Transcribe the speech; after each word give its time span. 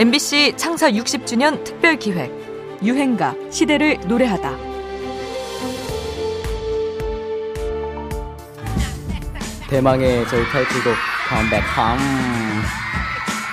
MBC 0.00 0.54
창사 0.56 0.90
60주년 0.90 1.62
특별 1.62 1.98
기획 1.98 2.32
유행가 2.82 3.34
시대를 3.50 4.00
노래하다. 4.08 4.56
대망의 9.68 10.26
저희 10.28 10.42
타이틀곡 10.46 10.94
컴백 11.28 11.62
홈. 11.76 11.98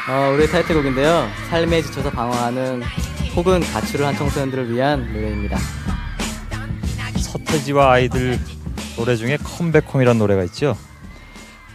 어, 0.09 0.31
우리 0.33 0.49
타이틀곡인데요. 0.49 1.27
삶에 1.49 1.81
지쳐서 1.81 2.11
방황하는 2.11 2.81
혹은 3.35 3.59
가출을 3.59 4.05
한 4.05 4.15
청소년들을 4.15 4.73
위한 4.73 5.05
노래입니다. 5.11 5.57
서태지와 7.17 7.91
아이들 7.91 8.39
노래 8.95 9.17
중에 9.17 9.35
컴백홈이라는 9.35 10.17
노래가 10.17 10.45
있죠. 10.45 10.77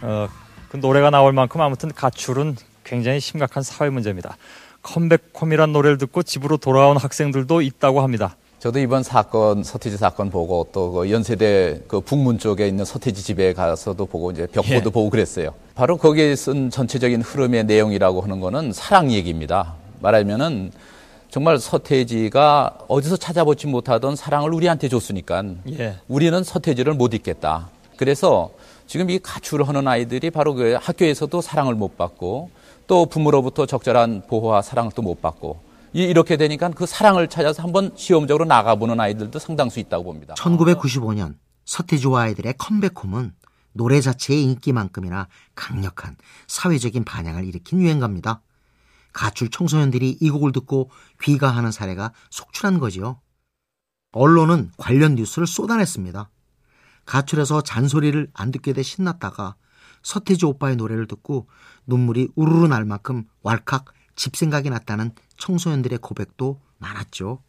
어, 0.01 0.27
그 0.69 0.77
노래가 0.77 1.11
나올 1.11 1.31
만큼 1.31 1.61
아무튼 1.61 1.93
가출은 1.93 2.55
굉장히 2.83 3.19
심각한 3.19 3.63
사회 3.63 3.89
문제입니다. 3.89 4.37
컴백홈이란 4.81 5.71
노래를 5.71 5.97
듣고 5.97 6.23
집으로 6.23 6.57
돌아온 6.57 6.97
학생들도 6.97 7.61
있다고 7.61 8.01
합니다. 8.01 8.35
저도 8.59 8.79
이번 8.79 9.03
사건 9.03 9.61
서태지 9.63 9.97
사건 9.97 10.29
보고 10.29 10.67
또 10.71 10.91
그 10.91 11.11
연세대 11.11 11.81
그 11.87 11.99
북문 11.99 12.37
쪽에 12.39 12.67
있는 12.67 12.85
서태지 12.85 13.21
집에 13.21 13.53
가서도 13.53 14.05
보고 14.05 14.31
이제 14.31 14.47
벽보도 14.47 14.75
예. 14.75 14.91
보고 14.91 15.09
그랬어요. 15.09 15.53
바로 15.75 15.97
거기에 15.97 16.35
쓴 16.35 16.69
전체적인 16.69 17.21
흐름의 17.21 17.65
내용이라고 17.65 18.21
하는 18.21 18.39
거는 18.39 18.71
사랑 18.71 19.11
얘기입니다. 19.11 19.73
말하면은 20.01 20.71
정말 21.29 21.57
서태지가 21.57 22.77
어디서 22.87 23.17
찾아보지 23.17 23.67
못하던 23.67 24.15
사랑을 24.15 24.53
우리한테 24.53 24.87
줬으니까 24.87 25.43
예. 25.77 25.97
우리는 26.07 26.43
서태지를 26.43 26.93
못 26.93 27.13
잊겠다. 27.13 27.69
그래서 27.97 28.51
지금 28.87 29.09
이 29.09 29.19
가출을 29.19 29.67
하는 29.67 29.87
아이들이 29.87 30.29
바로 30.29 30.53
그 30.53 30.77
학교에서도 30.79 31.41
사랑을 31.41 31.73
못 31.75 31.97
받고 31.97 32.49
또 32.87 33.05
부모로부터 33.07 33.65
적절한 33.65 34.27
보호와 34.27 34.61
사랑을 34.61 34.91
또 34.93 35.01
못 35.01 35.21
받고 35.21 35.63
이- 35.93 36.03
이렇게 36.03 36.37
되니까 36.37 36.69
그 36.69 36.85
사랑을 36.85 37.27
찾아서 37.29 37.61
한번 37.63 37.91
시험적으로 37.95 38.45
나가보는 38.45 38.99
아이들도 38.99 39.37
상당수 39.39 39.79
있다고 39.79 40.03
봅니다. 40.05 40.33
1995년 40.35 41.35
서태지와 41.65 42.23
아이들의 42.23 42.55
컴백홈은 42.57 43.33
노래 43.73 44.01
자체의 44.01 44.43
인기만큼이나 44.43 45.27
강력한 45.55 46.15
사회적인 46.47 47.03
반향을 47.05 47.45
일으킨 47.45 47.81
유행가입니다. 47.81 48.41
가출 49.13 49.49
청소년들이 49.49 50.17
이 50.19 50.29
곡을 50.29 50.51
듣고 50.51 50.89
귀가하는 51.21 51.71
사례가 51.71 52.11
속출한 52.31 52.79
거지요. 52.79 53.19
언론은 54.11 54.71
관련 54.77 55.15
뉴스를 55.15 55.47
쏟아냈습니다. 55.47 56.29
가출해서 57.05 57.61
잔소리를 57.61 58.29
안 58.33 58.51
듣게 58.51 58.73
돼 58.73 58.81
신났다가 58.83 59.55
서태지 60.03 60.45
오빠의 60.45 60.75
노래를 60.75 61.07
듣고 61.07 61.47
눈물이 61.87 62.29
우르르 62.35 62.67
날 62.67 62.85
만큼 62.85 63.25
왈칵 63.41 63.85
집 64.15 64.35
생각이 64.35 64.69
났다는 64.69 65.11
청소년들의 65.37 65.99
고백도 65.99 66.61
많았죠. 66.77 67.41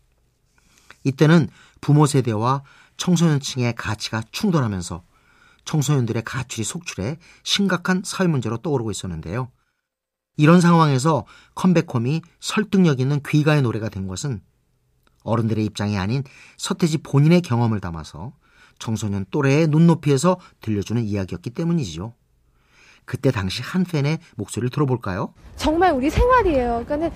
이때는 1.05 1.49
부모 1.81 2.07
세대와 2.07 2.63
청소년층의 2.97 3.75
가치가 3.75 4.23
충돌하면서 4.33 5.03
청소년들의 5.65 6.23
가출이 6.25 6.65
속출해 6.65 7.19
심각한 7.43 8.03
사회 8.05 8.27
문제로 8.27 8.57
떠오르고 8.59 8.91
있었는데요. 8.91 9.51
이런 10.37 10.61
상황에서 10.61 11.27
컴백홈이 11.55 12.23
설득력 12.41 13.01
있는 13.01 13.21
귀가의 13.27 13.63
노래가 13.63 13.89
된 13.89 14.07
것은 14.07 14.43
어른들의 15.23 15.65
입장이 15.65 15.97
아닌 15.97 16.23
서태지 16.57 16.99
본인의 16.99 17.43
경험을 17.43 17.81
담아서 17.81 18.33
청소년 18.79 19.25
또래의 19.31 19.69
눈높이에서 19.69 20.39
들려주는 20.61 21.03
이야기였기 21.05 21.51
때문이지요. 21.51 22.15
그때 23.05 23.31
당시 23.31 23.63
한 23.63 23.85
팬의 23.85 24.19
목소리를 24.37 24.71
들어볼까요? 24.71 25.35
정말 25.57 25.93
우리 25.93 26.11
생활이에요. 26.11 26.85
그러니까는 26.85 27.11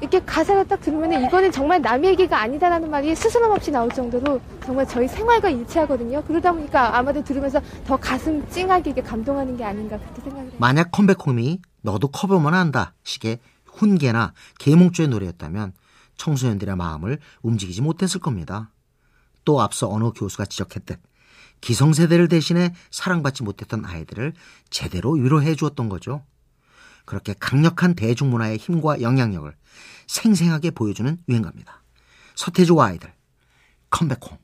이렇게 0.00 0.20
가사를 0.20 0.66
딱 0.68 0.80
들으면 0.80 1.12
이거는 1.26 1.52
정말 1.52 1.82
남의 1.82 2.10
얘기가 2.10 2.40
아니다라는 2.40 2.90
말이 2.90 3.14
스스럼 3.14 3.50
없이 3.50 3.70
나올 3.70 3.90
정도로 3.90 4.40
정말 4.64 4.86
저희 4.86 5.06
생활과 5.06 5.50
일치하거든요. 5.50 6.24
그러다 6.24 6.52
보니까 6.52 6.96
아마도 6.96 7.22
들으면서 7.22 7.60
더 7.86 7.96
가슴 7.96 8.48
찡하게 8.48 8.94
감동하는 9.02 9.56
게 9.56 9.64
아닌가 9.64 9.98
그렇게 9.98 10.22
생각을 10.22 10.44
해요. 10.46 10.54
만약 10.58 10.90
컴백홈이 10.90 11.60
너도 11.82 12.08
커버만 12.08 12.54
한다 12.54 12.94
식의 13.04 13.40
훈계나 13.66 14.32
계몽조의 14.58 15.08
노래였다면 15.08 15.72
청소년들의 16.16 16.76
마음을 16.76 17.18
움직이지 17.42 17.82
못했을 17.82 18.20
겁니다. 18.20 18.70
또 19.44 19.60
앞서 19.60 19.88
어느 19.88 20.10
교수가 20.10 20.46
지적했듯 20.46 21.00
기성세대를 21.60 22.28
대신해 22.28 22.74
사랑받지 22.90 23.42
못했던 23.42 23.84
아이들을 23.84 24.32
제대로 24.70 25.12
위로해 25.12 25.54
주었던 25.54 25.88
거죠. 25.88 26.24
그렇게 27.04 27.34
강력한 27.38 27.94
대중문화의 27.94 28.58
힘과 28.58 29.00
영향력을 29.00 29.54
생생하게 30.06 30.70
보여주는 30.70 31.18
유행가입니다. 31.28 31.82
서태지와 32.34 32.86
아이들 32.86 33.12
컴백홈 33.90 34.38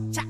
내 0.00 0.29